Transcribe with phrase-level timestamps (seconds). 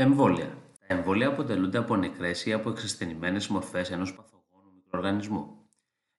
[0.00, 0.58] Εμβόλια.
[0.86, 5.46] Τα εμβόλια αποτελούνται από νεκρές ή από εξασθενημένες μορφές ενός παθογόνου μικροοργανισμού.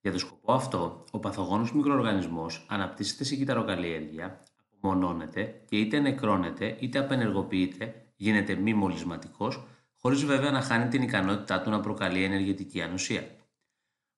[0.00, 6.98] Για τον σκοπό αυτό, ο παθογόνος μικροοργανισμός αναπτύσσεται σε κυταροκαλλιέργεια, απομονώνεται και είτε νεκρώνεται είτε
[6.98, 9.66] απενεργοποιείται, γίνεται μη μολυσματικός,
[9.96, 13.22] χωρίς βέβαια να χάνει την ικανότητά του να προκαλεί ενεργετική ανοσία.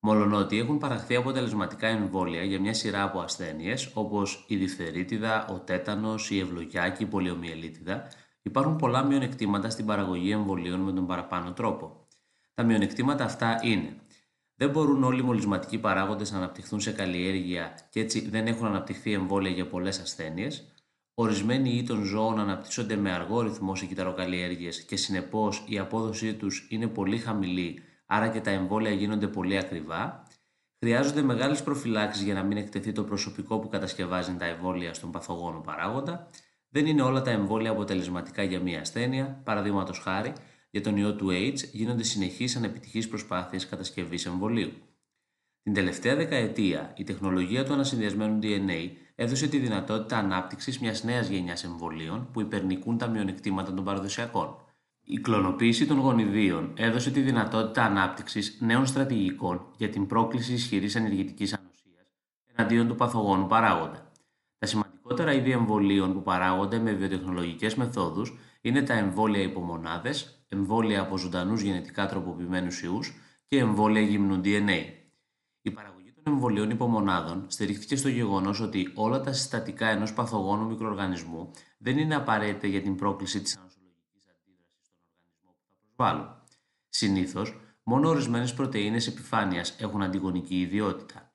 [0.00, 6.30] Μολονότι έχουν παραχθεί αποτελεσματικά εμβόλια για μια σειρά από ασθένειες όπως η διφθερίτιδα, ο τέτανος,
[6.30, 8.08] η ευλογιά και η πολιομιελίτιδα,
[8.48, 12.06] Υπάρχουν πολλά μειονεκτήματα στην παραγωγή εμβολίων με τον παραπάνω τρόπο.
[12.54, 13.96] Τα μειονεκτήματα αυτά είναι
[14.54, 19.12] δεν μπορούν όλοι οι μολυσματικοί παράγοντες να αναπτυχθούν σε καλλιέργεια και έτσι δεν έχουν αναπτυχθεί
[19.12, 20.72] εμβόλια για πολλές ασθένειες.
[21.14, 26.66] Ορισμένοι ή των ζώων αναπτύσσονται με αργό ρυθμό σε κυταροκαλλιέργειες και συνεπώς η απόδοσή τους
[26.70, 30.22] είναι πολύ χαμηλή, άρα και τα εμβόλια γίνονται πολύ ακριβά.
[30.78, 35.60] Χρειάζονται μεγάλες προφυλάξεις για να μην εκτεθεί το προσωπικό που κατασκευάζει τα εμβόλια στον παθογόνο
[35.60, 36.28] παράγοντα
[36.68, 40.32] δεν είναι όλα τα εμβόλια αποτελεσματικά για μία ασθένεια, παραδείγματος χάρη,
[40.70, 44.72] για τον ιό του AIDS γίνονται συνεχείς ανεπιτυχείς προσπάθειες κατασκευής εμβολίου.
[45.62, 51.64] Την τελευταία δεκαετία, η τεχνολογία του ανασυνδυασμένου DNA έδωσε τη δυνατότητα ανάπτυξης μιας νέας γενιάς
[51.64, 54.56] εμβολίων που υπερνικούν τα μειονεκτήματα των παραδοσιακών.
[55.00, 61.52] Η κλωνοποίηση των γονιδίων έδωσε τη δυνατότητα ανάπτυξης νέων στρατηγικών για την πρόκληση ισχυρής ενεργητικής
[61.52, 62.06] ανοσίας
[62.54, 64.12] εναντίον του παθογόνου παράγοντα.
[64.58, 64.66] Τα
[65.08, 71.60] σημαντικότερα είδη εμβολίων που παράγονται με βιοτεχνολογικές μεθόδους είναι τα εμβόλια υπομονάδες, εμβόλια από ζωντανούς
[71.60, 73.14] γενετικά τροποποιημένους ιούς
[73.48, 74.82] και εμβόλια γυμνού DNA.
[75.62, 81.50] Η παραγωγή των εμβολίων υπομονάδων στηρίχθηκε στο γεγονός ότι όλα τα συστατικά ενός παθογόνου μικροοργανισμού
[81.78, 86.42] δεν είναι απαραίτητα για την πρόκληση της ανοσολογική αντίδρασης στον οργανισμό που θα προσβάλλουν.
[86.88, 91.27] Συνήθως, μόνο ορισμένες πρωτενε επιφάνειας έχουν αντιγονική ιδιότητα.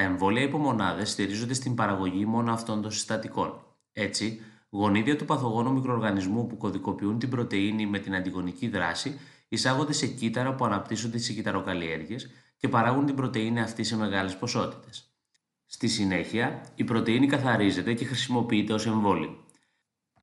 [0.00, 3.62] Τα εμβόλια υπομονάδε στηρίζονται στην παραγωγή μόνο αυτών των συστατικών.
[3.92, 10.06] Έτσι, γονίδια του παθογόνου μικροοργανισμού που κωδικοποιούν την πρωτενη με την αντιγονική δράση εισάγονται σε
[10.06, 15.10] κύτταρα που αναπτύσσονται στι κυταροκαλλιέργειες και παράγουν την πρωτενη αυτή σε μεγάλες ποσότητες.
[15.66, 19.44] Στη συνέχεια, η πρωτενη καθαρίζεται και χρησιμοποιείται ως εμβόλιο.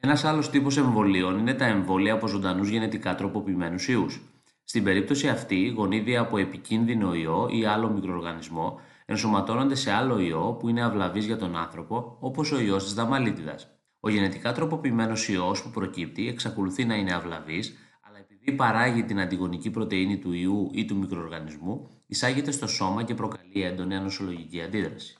[0.00, 4.20] Ένας άλλος τύπος εμβολίων είναι τα εμβόλια από ζωντανούς γενετικά τροποποιημένους ιούς.
[4.64, 10.68] Στην περίπτωση αυτή, γονίδια από επικίνδυνο ιό ή άλλο μικροοργανισμό ενσωματώνονται σε άλλο ιό που
[10.68, 13.68] είναι αυλαβής για τον άνθρωπο, όπως ο ιός της δαμαλίτιδας.
[14.00, 19.70] Ο γενετικά τροποποιημένος ιός που προκύπτει εξακολουθεί να είναι αυλαβής, αλλά επειδή παράγει την αντιγονική
[19.70, 25.16] πρωτενη του ιού ή του μικροοργανισμού, εισάγεται στο σώμα και προκαλεί έντονη ανοσολογική αντίδραση.